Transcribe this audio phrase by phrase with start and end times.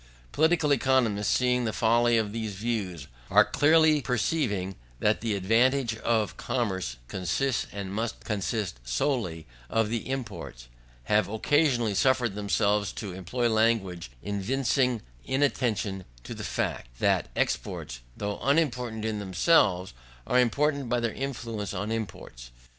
[0.31, 6.37] Political economists, seeing the folly of these views, and clearly perceiving that the advantage of
[6.37, 10.67] commerce consists and must consist solely of the imports,
[11.03, 18.39] have occasionally suffered themselves to employ language evincing inattention to the fact, that exports, though
[18.41, 19.93] unimportant in themselves,
[20.25, 22.49] are important by their influence on imports.